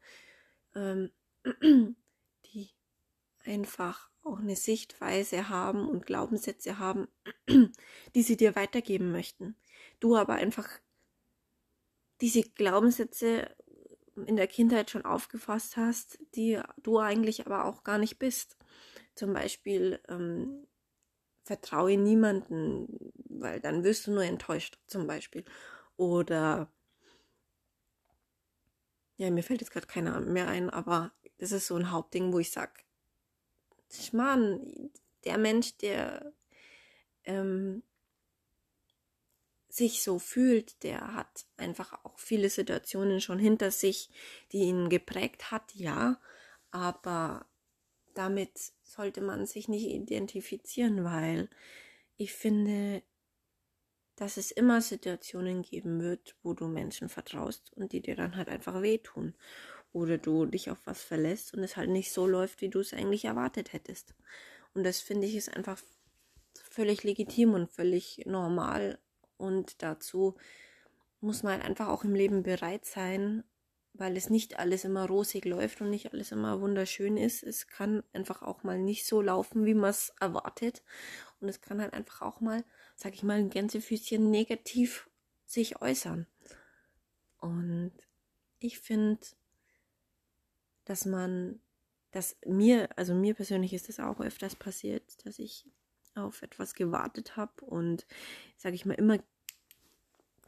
ähm, 0.75 1.11
die 2.53 2.71
einfach 3.45 4.11
auch 4.23 4.39
eine 4.39 4.57
Sichtweise 4.57 5.49
haben 5.49 5.89
und 5.89 6.07
Glaubenssätze 6.07 6.79
haben, 6.79 7.09
die 8.15 8.23
sie 8.23 8.37
dir 8.37 8.55
weitergeben 8.55 9.11
möchten. 9.13 9.57
Du 10.01 10.17
aber 10.17 10.35
einfach 10.35 10.69
diese 12.21 12.43
Glaubenssätze 12.43 13.55
in 14.27 14.37
der 14.37 14.47
Kindheit 14.47 14.91
schon 14.91 15.05
aufgefasst 15.05 15.77
hast, 15.77 16.19
die 16.35 16.61
du 16.83 16.99
eigentlich 16.99 17.47
aber 17.47 17.65
auch 17.65 17.83
gar 17.83 17.99
nicht 17.99 18.19
bist. 18.19 18.57
Zum 19.15 19.33
Beispiel 19.33 20.01
ähm, 20.09 20.67
vertraue 21.45 21.97
niemanden, 21.97 23.13
weil 23.29 23.61
dann 23.61 23.85
wirst 23.85 24.07
du 24.07 24.13
nur 24.13 24.25
enttäuscht, 24.25 24.79
zum 24.87 25.07
Beispiel. 25.07 25.45
Oder 25.97 26.71
ja, 29.17 29.31
mir 29.31 29.43
fällt 29.43 29.61
jetzt 29.61 29.73
gerade 29.73 29.87
keiner 29.87 30.21
mehr 30.21 30.49
ein, 30.49 30.71
aber 30.71 31.13
das 31.39 31.53
ist 31.53 31.67
so 31.67 31.77
ein 31.77 31.91
Hauptding, 31.91 32.33
wo 32.33 32.39
ich 32.39 32.51
sage, 32.51 32.73
Mann, 34.13 34.91
der 35.25 35.39
Mensch, 35.39 35.77
der 35.79 36.33
ähm, 37.25 37.83
sich 39.69 40.03
so 40.03 40.19
fühlt, 40.19 40.83
der 40.83 41.15
hat 41.15 41.47
einfach 41.57 42.05
auch 42.05 42.19
viele 42.19 42.51
Situationen 42.51 43.21
schon 43.21 43.39
hinter 43.39 43.71
sich, 43.71 44.11
die 44.53 44.65
ihn 44.65 44.91
geprägt 44.91 45.51
hat, 45.51 45.75
ja, 45.75 46.21
aber 46.71 47.47
damit 48.15 48.73
sollte 48.83 49.23
man 49.23 49.47
sich 49.47 49.69
nicht 49.69 49.87
identifizieren, 49.87 51.05
weil 51.05 51.49
ich 52.19 52.35
finde, 52.35 53.03
dass 54.17 54.37
es 54.37 54.51
immer 54.51 54.83
Situationen 54.83 55.63
geben 55.63 56.03
wird, 56.03 56.37
wo 56.43 56.53
du 56.53 56.69
Menschen 56.69 57.09
vertraust 57.09 57.73
und 57.75 57.93
die 57.93 58.03
dir 58.03 58.15
dann 58.15 58.37
halt 58.37 58.49
einfach 58.49 58.83
wehtun. 58.83 59.35
Oder 59.93 60.19
du 60.19 60.47
dich 60.47 60.71
auf 60.71 60.79
was 60.87 61.03
verlässt 61.03 61.55
und 61.55 61.63
es 61.63 61.77
halt 61.77 61.91
nicht 61.91 62.13
so 62.13 62.27
läuft, 62.27 62.61
wie 62.63 62.71
du 62.71 62.81
es 62.81 62.95
eigentlich 62.95 63.27
erwartet 63.27 63.73
hättest. 63.73 64.15
Und 64.75 64.85
das 64.85 65.01
finde 65.01 65.27
ich 65.27 65.37
ist 65.37 65.55
einfach 65.55 65.79
völlig 66.55 67.03
legitim 67.05 67.55
und 67.55 67.71
völlig 67.71 68.23
normal. 68.25 68.99
Und 69.37 69.83
dazu 69.83 70.37
muss 71.21 71.43
man 71.43 71.55
halt 71.55 71.65
einfach 71.65 71.89
auch 71.89 72.05
im 72.05 72.15
Leben 72.15 72.43
bereit 72.43 72.85
sein, 72.85 73.45
weil 73.95 74.17
es 74.17 74.31
nicht 74.31 74.59
alles 74.59 74.85
immer 74.85 75.07
rosig 75.07 75.45
läuft 75.45 75.81
und 75.81 75.91
nicht 75.91 76.13
alles 76.13 76.33
immer 76.33 76.61
wunderschön 76.61 77.17
ist. 77.17 77.43
Es 77.43 77.67
kann 77.67 78.03
einfach 78.13 78.43
auch 78.43 78.63
mal 78.63 78.79
nicht 78.79 79.07
so 79.07 79.21
laufen, 79.21 79.67
wie 79.67 79.75
man 79.75 79.91
es 79.91 80.15
erwartet. 80.21 80.83
Und 81.41 81.49
es 81.49 81.61
kann 81.61 81.81
halt 81.81 81.93
einfach 81.93 82.23
auch 82.23 82.41
mal, 82.41 82.65
sag 82.97 83.15
ich 83.15 83.23
mal, 83.23 83.39
ein 83.39 83.51
Gänsefüßchen 83.51 84.31
negativ 84.31 85.11
sich 85.45 85.83
äußern. 85.83 86.27
Und 87.39 87.93
ich 88.59 88.79
finde, 88.79 89.21
dass 90.85 91.05
man, 91.05 91.61
dass 92.11 92.37
mir, 92.47 92.89
also 92.97 93.15
mir 93.15 93.35
persönlich 93.35 93.73
ist 93.73 93.89
das 93.89 94.01
auch 94.01 94.21
öfters 94.21 94.57
passiert, 94.57 95.27
dass 95.27 95.39
ich 95.39 95.67
auf 96.15 96.43
etwas 96.43 96.75
gewartet 96.75 97.37
habe 97.37 97.65
und, 97.65 98.07
sag 98.57 98.75
ich 98.75 98.85
mal, 98.85 98.95
immer 98.95 99.19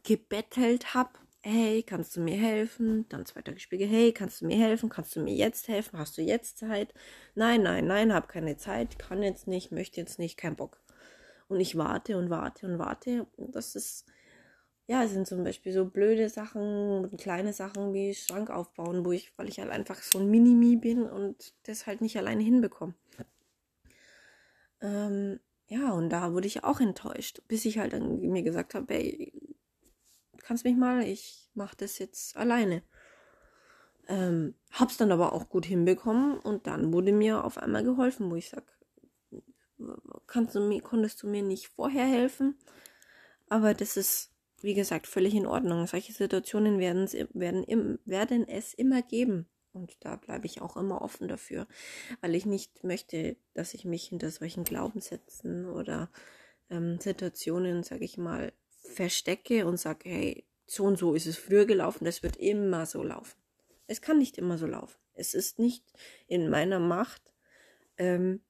gebettelt 0.03 0.93
habe 0.93 1.17
hey, 1.45 1.83
kannst 1.83 2.15
du 2.15 2.21
mir 2.21 2.37
helfen? 2.37 3.07
Dann 3.09 3.25
zwei 3.25 3.41
Tage 3.43 3.59
später, 3.59 3.85
hey, 3.85 4.11
kannst 4.11 4.41
du 4.41 4.47
mir 4.47 4.57
helfen? 4.57 4.89
Kannst 4.89 5.15
du 5.15 5.21
mir 5.21 5.35
jetzt 5.35 5.67
helfen? 5.67 5.99
Hast 5.99 6.17
du 6.17 6.23
jetzt 6.23 6.57
Zeit? 6.57 6.91
Nein, 7.35 7.61
nein, 7.61 7.85
nein, 7.85 8.13
hab 8.13 8.27
keine 8.27 8.57
Zeit, 8.57 8.97
kann 8.97 9.21
jetzt 9.21 9.47
nicht, 9.47 9.71
möchte 9.71 10.01
jetzt 10.01 10.17
nicht, 10.17 10.37
kein 10.37 10.55
Bock. 10.55 10.81
Und 11.47 11.59
ich 11.59 11.77
warte 11.77 12.17
und 12.17 12.31
warte 12.31 12.65
und 12.65 12.79
warte. 12.79 13.27
Und 13.37 13.55
das 13.55 13.75
ist, 13.75 14.05
ja, 14.87 15.03
es 15.03 15.11
sind 15.11 15.27
zum 15.27 15.43
Beispiel 15.43 15.73
so 15.73 15.85
blöde 15.85 16.29
Sachen, 16.29 17.09
kleine 17.17 17.53
Sachen 17.53 17.93
wie 17.93 18.13
Schrank 18.13 18.49
aufbauen, 18.49 19.03
wo 19.05 19.11
ich, 19.11 19.31
weil 19.37 19.49
ich 19.49 19.59
halt 19.59 19.71
einfach 19.71 20.01
so 20.01 20.19
ein 20.19 20.29
Minimi 20.29 20.75
bin 20.75 21.03
und 21.03 21.53
das 21.63 21.87
halt 21.87 22.01
nicht 22.01 22.17
alleine 22.17 22.43
hinbekomme. 22.43 22.93
Ähm, 24.81 25.39
ja, 25.67 25.91
und 25.93 26.09
da 26.09 26.33
wurde 26.33 26.47
ich 26.47 26.63
auch 26.63 26.79
enttäuscht, 26.79 27.41
bis 27.47 27.65
ich 27.65 27.79
halt 27.79 27.93
dann 27.93 28.19
mir 28.19 28.43
gesagt 28.43 28.75
habe, 28.75 28.93
ey, 28.93 29.33
kannst 30.37 30.63
mich 30.63 30.75
mal, 30.75 31.03
ich 31.03 31.49
mache 31.55 31.75
das 31.77 31.97
jetzt 31.97 32.37
alleine. 32.37 32.83
Ähm, 34.07 34.53
hab's 34.71 34.97
dann 34.97 35.11
aber 35.11 35.33
auch 35.33 35.49
gut 35.49 35.65
hinbekommen 35.65 36.37
und 36.37 36.67
dann 36.67 36.93
wurde 36.93 37.11
mir 37.11 37.43
auf 37.43 37.57
einmal 37.57 37.83
geholfen, 37.83 38.29
wo 38.29 38.35
ich 38.35 38.49
sag, 38.49 38.63
kannst 40.27 40.53
du 40.53 40.59
mir, 40.59 40.81
konntest 40.81 41.23
du 41.23 41.27
mir 41.27 41.41
nicht 41.41 41.69
vorher 41.69 42.05
helfen? 42.05 42.55
Aber 43.49 43.73
das 43.73 43.97
ist, 43.97 44.34
wie 44.61 44.73
gesagt, 44.73 45.07
völlig 45.07 45.33
in 45.35 45.47
Ordnung. 45.47 45.85
Solche 45.87 46.13
Situationen 46.13 46.79
werden, 46.79 47.07
werden, 47.33 47.99
werden 48.05 48.47
es 48.47 48.73
immer 48.73 49.01
geben. 49.01 49.47
Und 49.73 49.97
da 49.99 50.15
bleibe 50.15 50.45
ich 50.45 50.61
auch 50.61 50.77
immer 50.77 51.01
offen 51.01 51.27
dafür, 51.27 51.67
weil 52.21 52.33
ich 52.33 52.45
nicht 52.45 52.83
möchte, 52.83 53.35
dass 53.53 53.73
ich 53.73 53.83
mich 53.83 54.07
hinter 54.07 54.31
solchen 54.31 54.63
Glaubenssätzen 54.63 55.65
oder 55.65 56.09
ähm, 56.69 56.97
Situationen, 57.01 57.83
sage 57.83 58.05
ich 58.05 58.17
mal, 58.17 58.53
verstecke 58.93 59.65
und 59.65 59.77
sage, 59.77 60.09
hey, 60.09 60.45
so 60.65 60.85
und 60.85 60.97
so 60.97 61.13
ist 61.13 61.27
es 61.27 61.37
früher 61.37 61.65
gelaufen, 61.65 62.05
das 62.05 62.23
wird 62.23 62.37
immer 62.37 62.85
so 62.85 63.03
laufen. 63.03 63.37
Es 63.87 64.01
kann 64.01 64.17
nicht 64.17 64.37
immer 64.37 64.57
so 64.57 64.65
laufen. 64.65 64.97
Es 65.13 65.33
ist 65.33 65.59
nicht 65.59 65.83
in 66.27 66.49
meiner 66.49 66.79
Macht, 66.79 67.33
ähm, 67.97 68.41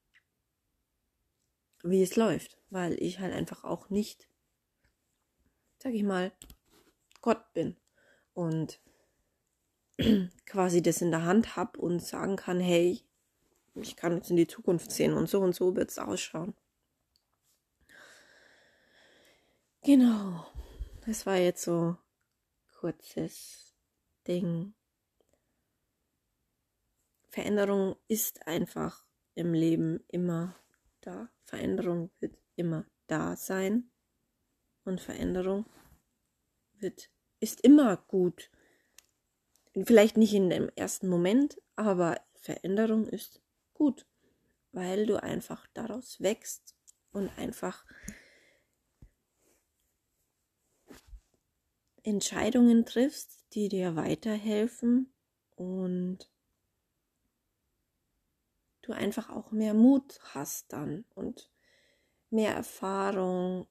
wie 1.82 2.02
es 2.02 2.16
läuft, 2.16 2.58
weil 2.70 3.00
ich 3.02 3.18
halt 3.18 3.34
einfach 3.34 3.64
auch 3.64 3.90
nicht, 3.90 4.28
sag 5.86 5.94
ich 5.94 6.02
mal, 6.02 6.32
Gott 7.20 7.52
bin 7.54 7.76
und 8.34 8.80
quasi 10.44 10.82
das 10.82 11.00
in 11.00 11.12
der 11.12 11.22
Hand 11.22 11.54
habe 11.54 11.78
und 11.78 12.02
sagen 12.02 12.34
kann, 12.34 12.58
hey, 12.58 13.02
ich 13.76 13.94
kann 13.94 14.16
jetzt 14.16 14.30
in 14.30 14.36
die 14.36 14.48
Zukunft 14.48 14.90
sehen 14.90 15.14
und 15.14 15.28
so 15.28 15.40
und 15.40 15.54
so 15.54 15.76
wird 15.76 15.90
es 15.90 16.00
ausschauen. 16.00 16.56
Genau. 19.84 20.44
Das 21.06 21.24
war 21.24 21.36
jetzt 21.36 21.62
so 21.62 21.96
kurzes 22.80 23.76
Ding. 24.26 24.74
Veränderung 27.28 27.94
ist 28.08 28.44
einfach 28.48 29.06
im 29.36 29.54
Leben 29.54 30.02
immer 30.08 30.56
da. 31.00 31.28
Veränderung 31.44 32.10
wird 32.18 32.36
immer 32.56 32.86
da 33.06 33.36
sein. 33.36 33.92
Und 34.86 35.00
Veränderung 35.00 35.66
wird, 36.78 37.10
ist 37.40 37.60
immer 37.60 37.96
gut. 37.96 38.50
Vielleicht 39.84 40.16
nicht 40.16 40.32
in 40.32 40.48
dem 40.48 40.70
ersten 40.76 41.08
Moment, 41.08 41.60
aber 41.74 42.20
Veränderung 42.34 43.06
ist 43.06 43.42
gut, 43.74 44.06
weil 44.72 45.04
du 45.04 45.22
einfach 45.22 45.66
daraus 45.74 46.20
wächst 46.20 46.76
und 47.10 47.28
einfach 47.36 47.84
Entscheidungen 52.04 52.86
triffst, 52.86 53.44
die 53.54 53.68
dir 53.68 53.96
weiterhelfen 53.96 55.12
und 55.56 56.30
du 58.82 58.92
einfach 58.92 59.30
auch 59.30 59.50
mehr 59.50 59.74
Mut 59.74 60.20
hast 60.32 60.72
dann 60.72 61.04
und 61.16 61.50
mehr 62.30 62.54
Erfahrung. 62.54 63.66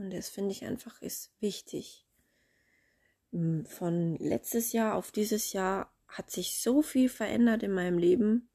Und 0.00 0.14
das 0.14 0.30
finde 0.30 0.52
ich 0.52 0.64
einfach 0.64 1.02
ist 1.02 1.30
wichtig. 1.40 2.06
Von 3.30 4.16
letztes 4.16 4.72
Jahr 4.72 4.94
auf 4.94 5.12
dieses 5.12 5.52
Jahr 5.52 5.94
hat 6.08 6.30
sich 6.30 6.60
so 6.60 6.80
viel 6.80 7.10
verändert 7.10 7.62
in 7.62 7.72
meinem 7.72 7.98
Leben, 7.98 8.48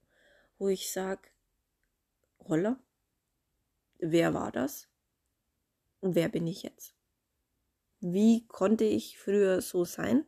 wo 0.58 0.70
ich 0.70 0.92
sage, 0.92 1.22
Roller, 2.50 2.80
wer 4.00 4.34
war 4.34 4.52
das? 4.52 4.88
Und 6.02 6.16
wer 6.16 6.30
bin 6.30 6.48
ich 6.48 6.64
jetzt? 6.64 6.96
wie 8.02 8.46
konnte 8.48 8.84
ich 8.84 9.18
früher 9.18 9.62
so 9.62 9.86
sein? 9.86 10.26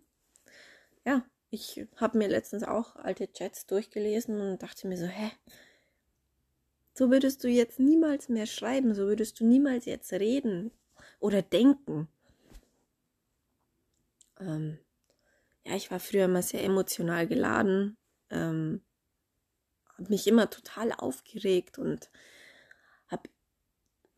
ja, 1.06 1.26
ich 1.50 1.88
habe 1.96 2.18
mir 2.18 2.28
letztens 2.28 2.64
auch 2.64 2.96
alte 2.98 3.32
Chats 3.32 3.66
durchgelesen 3.66 4.40
und 4.40 4.62
dachte 4.62 4.88
mir 4.88 4.98
so, 4.98 5.06
hä? 5.06 5.32
So 6.94 7.10
würdest 7.10 7.44
du 7.44 7.48
jetzt 7.48 7.80
niemals 7.80 8.28
mehr 8.30 8.46
schreiben, 8.46 8.94
so 8.94 9.08
würdest 9.08 9.40
du 9.40 9.46
niemals 9.46 9.86
jetzt 9.86 10.12
reden 10.14 10.72
oder 11.20 11.42
denken. 11.42 12.08
Ähm, 14.40 14.80
ja, 15.66 15.76
ich 15.76 15.92
war 15.92 16.00
früher 16.00 16.26
immer 16.26 16.42
sehr 16.42 16.64
emotional 16.64 17.28
geladen, 17.28 17.98
ähm, 18.30 18.82
habe 19.98 20.10
mich 20.10 20.28
immer 20.28 20.50
total 20.50 20.92
aufgeregt 20.94 21.78
und 21.80 22.10
habe 23.08 23.30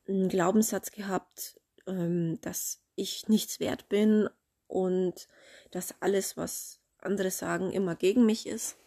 einen 0.07 0.29
Glaubenssatz 0.29 0.91
gehabt, 0.91 1.59
ähm, 1.87 2.39
dass 2.41 2.81
ich 2.95 3.27
nichts 3.29 3.59
wert 3.59 3.89
bin 3.89 4.29
und 4.67 5.27
dass 5.71 5.95
alles, 6.01 6.37
was 6.37 6.79
andere 6.99 7.31
sagen, 7.31 7.71
immer 7.71 7.95
gegen 7.95 8.25
mich 8.25 8.45
ist. 8.45 8.77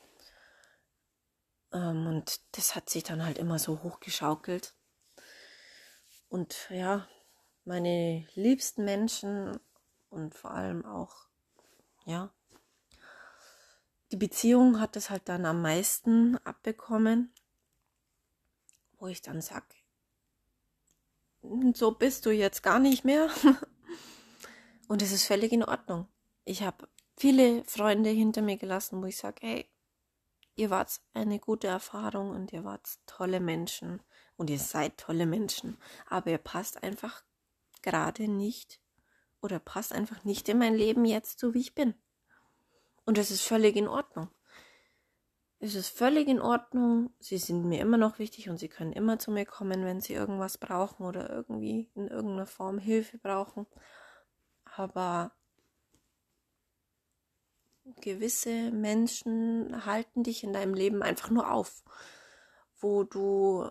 Ähm, 1.73 2.07
und 2.07 2.41
das 2.53 2.75
hat 2.75 2.91
sich 2.91 3.03
dann 3.03 3.25
halt 3.25 3.39
immer 3.39 3.59
so 3.59 3.83
hochgeschaukelt. 3.83 4.75
Und 6.29 6.69
ja, 6.71 7.09
meine 7.65 8.27
liebsten 8.35 8.85
Menschen 8.85 9.59
und 10.11 10.35
vor 10.35 10.51
allem 10.51 10.85
auch, 10.85 11.27
ja, 12.05 12.33
die 14.11 14.17
Beziehung 14.17 14.79
hat 14.81 14.97
es 14.97 15.09
halt 15.09 15.29
dann 15.29 15.47
am 15.47 15.63
meisten 15.63 16.37
abbekommen, 16.45 17.33
wo 18.99 19.07
ich 19.07 19.23
dann 19.23 19.41
sag, 19.41 19.65
so 21.75 21.93
bist 21.93 22.27
du 22.27 22.31
jetzt 22.31 22.63
gar 22.63 22.79
nicht 22.79 23.05
mehr. 23.05 23.29
Und 24.89 25.01
es 25.01 25.13
ist 25.13 25.25
völlig 25.25 25.53
in 25.53 25.65
Ordnung. 25.65 26.07
Ich 26.45 26.63
habe 26.63 26.87
viele 27.17 27.65
Freunde 27.65 28.11
hinter 28.11 28.43
mir 28.43 28.59
gelassen, 28.59 29.01
wo 29.01 29.07
ich 29.07 29.17
sage, 29.17 29.39
hey, 29.41 29.67
ihr 30.55 30.71
wart 30.71 31.01
eine 31.15 31.39
gute 31.39 31.69
Erfahrung 31.69 32.31
und 32.31 32.53
ihr 32.53 32.65
wart 32.65 32.99
tolle 33.07 33.41
Menschen 33.41 34.03
und 34.37 34.51
ihr 34.51 34.59
seid 34.59 34.99
tolle 34.99 35.25
Menschen, 35.25 35.79
aber 36.09 36.31
ihr 36.31 36.39
passt 36.39 36.83
einfach 36.83 37.23
gerade 37.83 38.29
nicht 38.29 38.81
oder 39.41 39.59
passt 39.59 39.93
einfach 39.93 40.25
nicht 40.25 40.49
in 40.49 40.59
mein 40.59 40.75
Leben 40.75 41.05
jetzt 41.05 41.41
so, 41.41 41.55
wie 41.55 41.61
ich 41.61 41.75
bin. 41.75 41.95
Und 43.05 43.19
das 43.19 43.31
ist 43.31 43.43
völlig 43.43 43.77
in 43.77 43.89
Ordnung. 43.89 44.29
Es 45.59 45.75
ist 45.75 45.89
völlig 45.89 46.29
in 46.29 46.41
Ordnung. 46.41 47.15
Sie 47.21 47.39
sind 47.39 47.65
mir 47.65 47.81
immer 47.81 47.97
noch 47.97 48.19
wichtig 48.19 48.49
und 48.49 48.59
sie 48.59 48.69
können 48.69 48.93
immer 48.93 49.19
zu 49.19 49.31
mir 49.31 49.47
kommen, 49.47 49.85
wenn 49.85 50.01
sie 50.01 50.13
irgendwas 50.13 50.59
brauchen 50.59 51.07
oder 51.07 51.31
irgendwie 51.31 51.89
in 51.95 52.09
irgendeiner 52.09 52.47
Form 52.47 52.79
Hilfe 52.79 53.19
brauchen. 53.19 53.67
Aber 54.65 55.33
gewisse 58.01 58.71
Menschen 58.71 59.85
halten 59.87 60.23
dich 60.23 60.45
in 60.45 60.53
deinem 60.53 60.75
Leben 60.75 61.03
einfach 61.03 61.31
nur 61.31 61.51
auf, 61.51 61.83
wo 62.81 63.05
du 63.05 63.69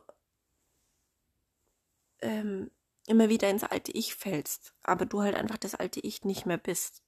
ähm, 2.22 2.72
immer 3.12 3.30
wieder 3.30 3.50
ins 3.50 3.64
alte 3.64 3.92
Ich 3.92 4.16
fällst, 4.16 4.74
aber 4.82 5.06
du 5.06 5.22
halt 5.22 5.36
einfach 5.36 5.58
das 5.58 5.76
alte 5.76 6.00
Ich 6.00 6.24
nicht 6.24 6.46
mehr 6.46 6.58
bist. 6.58 7.04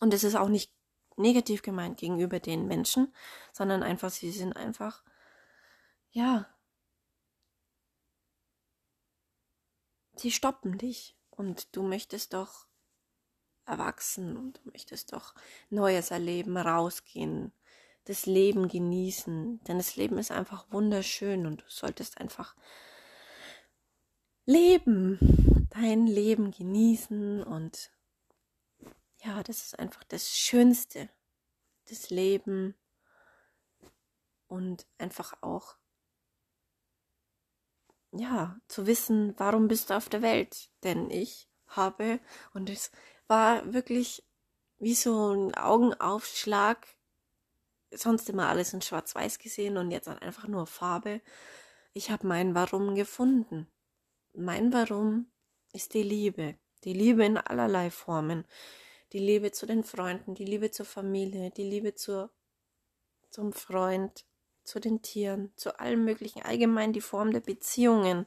Und 0.00 0.12
es 0.12 0.24
ist 0.24 0.34
auch 0.34 0.48
nicht 0.48 0.72
negativ 1.16 1.62
gemeint 1.62 1.98
gegenüber 1.98 2.40
den 2.40 2.66
Menschen, 2.66 3.14
sondern 3.52 3.82
einfach, 3.82 4.10
sie 4.10 4.30
sind 4.30 4.54
einfach, 4.54 5.02
ja, 6.10 6.46
sie 10.16 10.30
stoppen 10.30 10.78
dich 10.78 11.16
und 11.30 11.74
du 11.76 11.82
möchtest 11.82 12.34
doch 12.34 12.66
erwachsen 13.64 14.36
und 14.36 14.58
du 14.58 14.70
möchtest 14.72 15.12
doch 15.12 15.34
Neues 15.70 16.10
erleben, 16.10 16.56
rausgehen, 16.56 17.52
das 18.04 18.26
Leben 18.26 18.68
genießen, 18.68 19.62
denn 19.64 19.76
das 19.76 19.96
Leben 19.96 20.18
ist 20.18 20.30
einfach 20.30 20.66
wunderschön 20.70 21.46
und 21.46 21.60
du 21.60 21.64
solltest 21.68 22.18
einfach 22.18 22.56
leben, 24.48 25.68
dein 25.68 26.06
Leben 26.06 26.52
genießen 26.52 27.42
und 27.42 27.90
ja, 29.22 29.42
das 29.42 29.62
ist 29.62 29.78
einfach 29.78 30.04
das 30.04 30.30
Schönste, 30.30 31.10
das 31.90 32.08
Leben 32.08 32.74
und 34.46 34.86
einfach 34.96 35.34
auch 35.42 35.76
ja, 38.12 38.58
zu 38.68 38.86
wissen, 38.86 39.34
warum 39.36 39.68
bist 39.68 39.90
du 39.90 39.96
auf 39.98 40.08
der 40.08 40.22
Welt? 40.22 40.70
Denn 40.82 41.10
ich 41.10 41.46
habe, 41.66 42.18
und 42.54 42.70
es 42.70 42.90
war 43.26 43.74
wirklich 43.74 44.24
wie 44.78 44.94
so 44.94 45.34
ein 45.34 45.54
Augenaufschlag, 45.56 46.86
sonst 47.90 48.30
immer 48.30 48.48
alles 48.48 48.72
in 48.72 48.80
Schwarz-Weiß 48.80 49.40
gesehen 49.40 49.76
und 49.76 49.90
jetzt 49.90 50.08
einfach 50.08 50.48
nur 50.48 50.66
Farbe. 50.66 51.20
Ich 51.92 52.10
habe 52.10 52.26
mein 52.26 52.54
Warum 52.54 52.94
gefunden. 52.94 53.70
Mein 54.40 54.72
Warum 54.72 55.26
ist 55.72 55.94
die 55.94 56.04
Liebe. 56.04 56.54
Die 56.84 56.92
Liebe 56.92 57.24
in 57.24 57.38
allerlei 57.38 57.90
Formen. 57.90 58.44
Die 59.12 59.18
Liebe 59.18 59.50
zu 59.50 59.66
den 59.66 59.82
Freunden, 59.82 60.36
die 60.36 60.44
Liebe 60.44 60.70
zur 60.70 60.86
Familie, 60.86 61.50
die 61.50 61.68
Liebe 61.68 61.96
zur, 61.96 62.30
zum 63.30 63.52
Freund, 63.52 64.24
zu 64.62 64.78
den 64.78 65.02
Tieren, 65.02 65.52
zu 65.56 65.80
allem 65.80 66.04
Möglichen. 66.04 66.42
Allgemein 66.42 66.92
die 66.92 67.00
Form 67.00 67.32
der 67.32 67.40
Beziehungen 67.40 68.26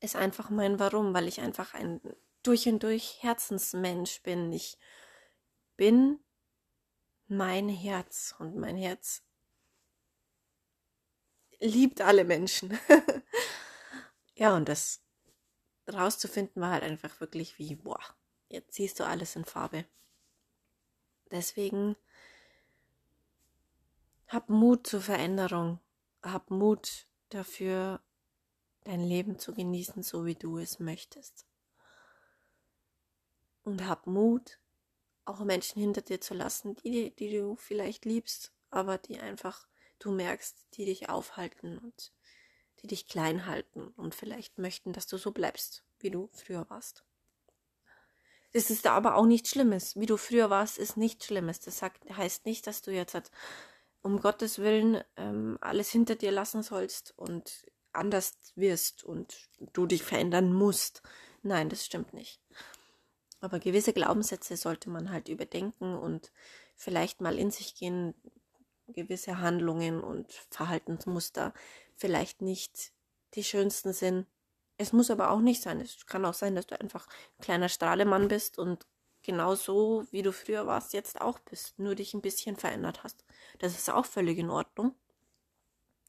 ist 0.00 0.16
einfach 0.16 0.48
mein 0.48 0.78
Warum, 0.78 1.12
weil 1.12 1.28
ich 1.28 1.42
einfach 1.42 1.74
ein 1.74 2.00
durch 2.42 2.66
und 2.66 2.82
durch 2.82 3.22
Herzensmensch 3.22 4.22
bin. 4.22 4.54
Ich 4.54 4.78
bin 5.76 6.18
mein 7.28 7.68
Herz 7.68 8.34
und 8.38 8.56
mein 8.56 8.78
Herz 8.78 9.22
liebt 11.60 12.00
alle 12.00 12.24
Menschen. 12.24 12.78
ja, 14.36 14.54
und 14.56 14.68
das 14.68 15.02
rauszufinden 15.92 16.62
war 16.62 16.70
halt 16.72 16.84
einfach 16.84 17.20
wirklich 17.20 17.58
wie, 17.58 17.74
boah, 17.74 18.00
jetzt 18.48 18.74
siehst 18.74 19.00
du 19.00 19.04
alles 19.04 19.34
in 19.36 19.44
Farbe. 19.44 19.84
Deswegen 21.30 21.96
hab 24.28 24.48
Mut 24.48 24.86
zur 24.86 25.00
Veränderung, 25.00 25.80
hab 26.22 26.50
Mut 26.50 27.06
dafür, 27.30 28.00
dein 28.84 29.00
Leben 29.00 29.38
zu 29.38 29.52
genießen, 29.52 30.04
so 30.04 30.26
wie 30.26 30.36
du 30.36 30.58
es 30.58 30.78
möchtest 30.78 31.46
und 33.66 33.84
hab 33.86 34.06
Mut, 34.06 34.60
auch 35.24 35.40
Menschen 35.40 35.82
hinter 35.82 36.00
dir 36.00 36.20
zu 36.20 36.34
lassen, 36.34 36.76
die, 36.76 37.14
die 37.16 37.36
du 37.36 37.56
vielleicht 37.56 38.04
liebst, 38.04 38.54
aber 38.70 38.96
die 38.96 39.18
einfach 39.18 39.66
du 39.98 40.12
merkst, 40.12 40.68
die 40.74 40.84
dich 40.84 41.08
aufhalten 41.08 41.78
und 41.78 42.12
die 42.82 42.86
dich 42.86 43.08
klein 43.08 43.46
halten 43.46 43.88
und 43.96 44.14
vielleicht 44.14 44.58
möchten, 44.58 44.92
dass 44.92 45.06
du 45.06 45.16
so 45.16 45.32
bleibst, 45.32 45.84
wie 45.98 46.10
du 46.10 46.28
früher 46.32 46.68
warst. 46.68 47.04
Das 48.52 48.70
ist 48.70 48.86
aber 48.86 49.16
auch 49.16 49.26
nichts 49.26 49.50
Schlimmes. 49.50 49.96
Wie 49.96 50.06
du 50.06 50.16
früher 50.16 50.48
warst, 50.50 50.78
ist 50.78 50.96
nichts 50.96 51.26
Schlimmes. 51.26 51.60
Das 51.60 51.78
sagt, 51.78 52.08
heißt 52.08 52.46
nicht, 52.46 52.66
dass 52.66 52.80
du 52.80 52.90
jetzt 52.90 53.14
halt 53.14 53.30
um 54.02 54.20
Gottes 54.20 54.58
Willen 54.60 55.02
ähm, 55.16 55.58
alles 55.60 55.90
hinter 55.90 56.14
dir 56.14 56.30
lassen 56.30 56.62
sollst 56.62 57.12
und 57.18 57.66
anders 57.92 58.38
wirst 58.54 59.04
und 59.04 59.48
du 59.72 59.86
dich 59.86 60.02
verändern 60.02 60.52
musst. 60.52 61.02
Nein, 61.42 61.68
das 61.68 61.84
stimmt 61.84 62.14
nicht. 62.14 62.40
Aber 63.40 63.58
gewisse 63.58 63.92
Glaubenssätze 63.92 64.56
sollte 64.56 64.90
man 64.90 65.10
halt 65.10 65.28
überdenken 65.28 65.96
und 65.96 66.32
vielleicht 66.74 67.20
mal 67.20 67.38
in 67.38 67.50
sich 67.50 67.74
gehen, 67.74 68.14
gewisse 68.88 69.40
Handlungen 69.40 70.02
und 70.02 70.32
Verhaltensmuster 70.50 71.52
vielleicht 71.96 72.42
nicht 72.42 72.92
die 73.34 73.44
schönsten 73.44 73.92
sind. 73.92 74.26
Es 74.78 74.92
muss 74.92 75.10
aber 75.10 75.30
auch 75.30 75.40
nicht 75.40 75.62
sein. 75.62 75.80
Es 75.80 76.06
kann 76.06 76.24
auch 76.24 76.34
sein, 76.34 76.54
dass 76.54 76.66
du 76.66 76.78
einfach 76.80 77.06
ein 77.38 77.42
kleiner 77.42 77.68
Strahlemann 77.68 78.28
bist 78.28 78.58
und 78.58 78.86
genauso 79.22 80.06
wie 80.10 80.22
du 80.22 80.32
früher 80.32 80.66
warst, 80.66 80.92
jetzt 80.92 81.20
auch 81.20 81.38
bist, 81.40 81.78
nur 81.78 81.94
dich 81.94 82.14
ein 82.14 82.22
bisschen 82.22 82.56
verändert 82.56 83.02
hast. 83.02 83.24
Das 83.58 83.76
ist 83.76 83.90
auch 83.90 84.06
völlig 84.06 84.38
in 84.38 84.50
Ordnung. 84.50 84.94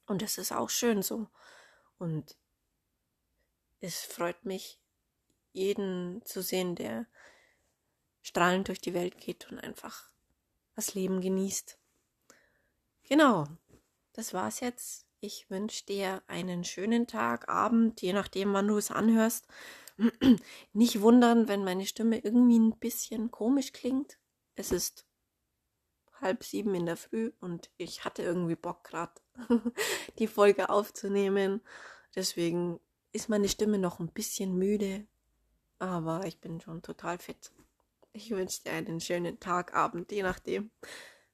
Und 0.06 0.22
das 0.22 0.38
ist 0.38 0.52
auch 0.52 0.70
schön 0.70 1.02
so. 1.02 1.28
Und 1.98 2.38
es 3.80 4.02
freut 4.02 4.46
mich, 4.46 4.80
jeden 5.52 6.24
zu 6.26 6.42
sehen, 6.42 6.76
der 6.76 7.08
strahlend 8.22 8.68
durch 8.68 8.80
die 8.80 8.94
Welt 8.94 9.18
geht 9.18 9.50
und 9.52 9.60
einfach 9.60 10.10
das 10.76 10.94
Leben 10.94 11.22
genießt. 11.22 11.78
Genau, 13.04 13.48
das 14.14 14.34
war's 14.34 14.60
jetzt. 14.60 15.07
Ich 15.20 15.50
wünsche 15.50 15.84
dir 15.84 16.22
einen 16.28 16.64
schönen 16.64 17.08
Tag, 17.08 17.50
Abend, 17.50 18.04
je 18.04 18.14
nachdem, 18.14 18.54
wann 18.54 18.68
du 18.68 18.78
es 18.78 18.92
anhörst. 18.92 19.48
Nicht 20.74 21.02
wundern, 21.02 21.48
wenn 21.48 21.64
meine 21.64 21.88
Stimme 21.88 22.20
irgendwie 22.20 22.60
ein 22.60 22.78
bisschen 22.78 23.32
komisch 23.32 23.74
klingt. 23.74 24.20
Es 24.54 24.72
ist 24.72 25.08
halb 26.22 26.44
sieben 26.44 26.76
in 26.76 26.86
der 26.86 26.98
Früh 26.98 27.32
und 27.40 27.72
ich 27.78 28.06
hatte 28.06 28.22
irgendwie 28.22 28.56
Bock 28.56 28.84
gerade 28.84 29.14
die 30.20 30.28
Folge 30.28 30.70
aufzunehmen. 30.70 31.62
Deswegen 32.16 32.80
ist 33.12 33.28
meine 33.28 33.50
Stimme 33.50 33.80
noch 33.80 34.00
ein 34.00 34.12
bisschen 34.12 34.56
müde, 34.56 35.08
aber 35.80 36.26
ich 36.28 36.40
bin 36.40 36.62
schon 36.62 36.84
total 36.84 37.18
fit. 37.18 37.52
Ich 38.14 38.30
wünsche 38.30 38.64
dir 38.64 38.74
einen 38.74 39.00
schönen 39.00 39.40
Tag, 39.40 39.74
Abend, 39.74 40.12
je 40.12 40.22
nachdem. 40.22 40.70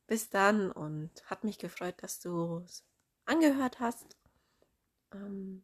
Bis 0.07 0.29
dann 0.29 0.71
und 0.71 1.11
hat 1.25 1.43
mich 1.43 1.57
gefreut, 1.57 1.95
dass 1.97 2.21
du 2.21 2.65
angehört 3.25 3.79
hast. 3.79 4.17
Ähm, 5.13 5.63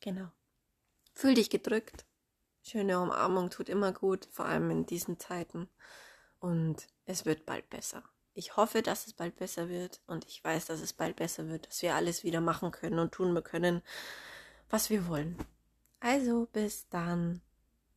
genau. 0.00 0.30
Fühl 1.14 1.34
dich 1.34 1.50
gedrückt. 1.50 2.04
Schöne 2.62 3.00
Umarmung 3.00 3.50
tut 3.50 3.68
immer 3.68 3.92
gut, 3.92 4.28
vor 4.30 4.46
allem 4.46 4.70
in 4.70 4.86
diesen 4.86 5.18
Zeiten. 5.18 5.68
Und 6.38 6.86
es 7.04 7.24
wird 7.24 7.44
bald 7.44 7.68
besser. 7.70 8.04
Ich 8.34 8.56
hoffe, 8.56 8.82
dass 8.82 9.06
es 9.06 9.12
bald 9.12 9.36
besser 9.36 9.68
wird 9.68 10.00
und 10.06 10.26
ich 10.26 10.42
weiß, 10.42 10.66
dass 10.66 10.80
es 10.80 10.92
bald 10.92 11.16
besser 11.16 11.48
wird, 11.48 11.66
dass 11.66 11.82
wir 11.82 11.94
alles 11.94 12.24
wieder 12.24 12.40
machen 12.40 12.70
können 12.70 12.98
und 12.98 13.12
tun 13.12 13.42
können, 13.42 13.82
was 14.70 14.88
wir 14.88 15.06
wollen. 15.06 15.36
Also 16.00 16.48
bis 16.52 16.88
dann. 16.88 17.42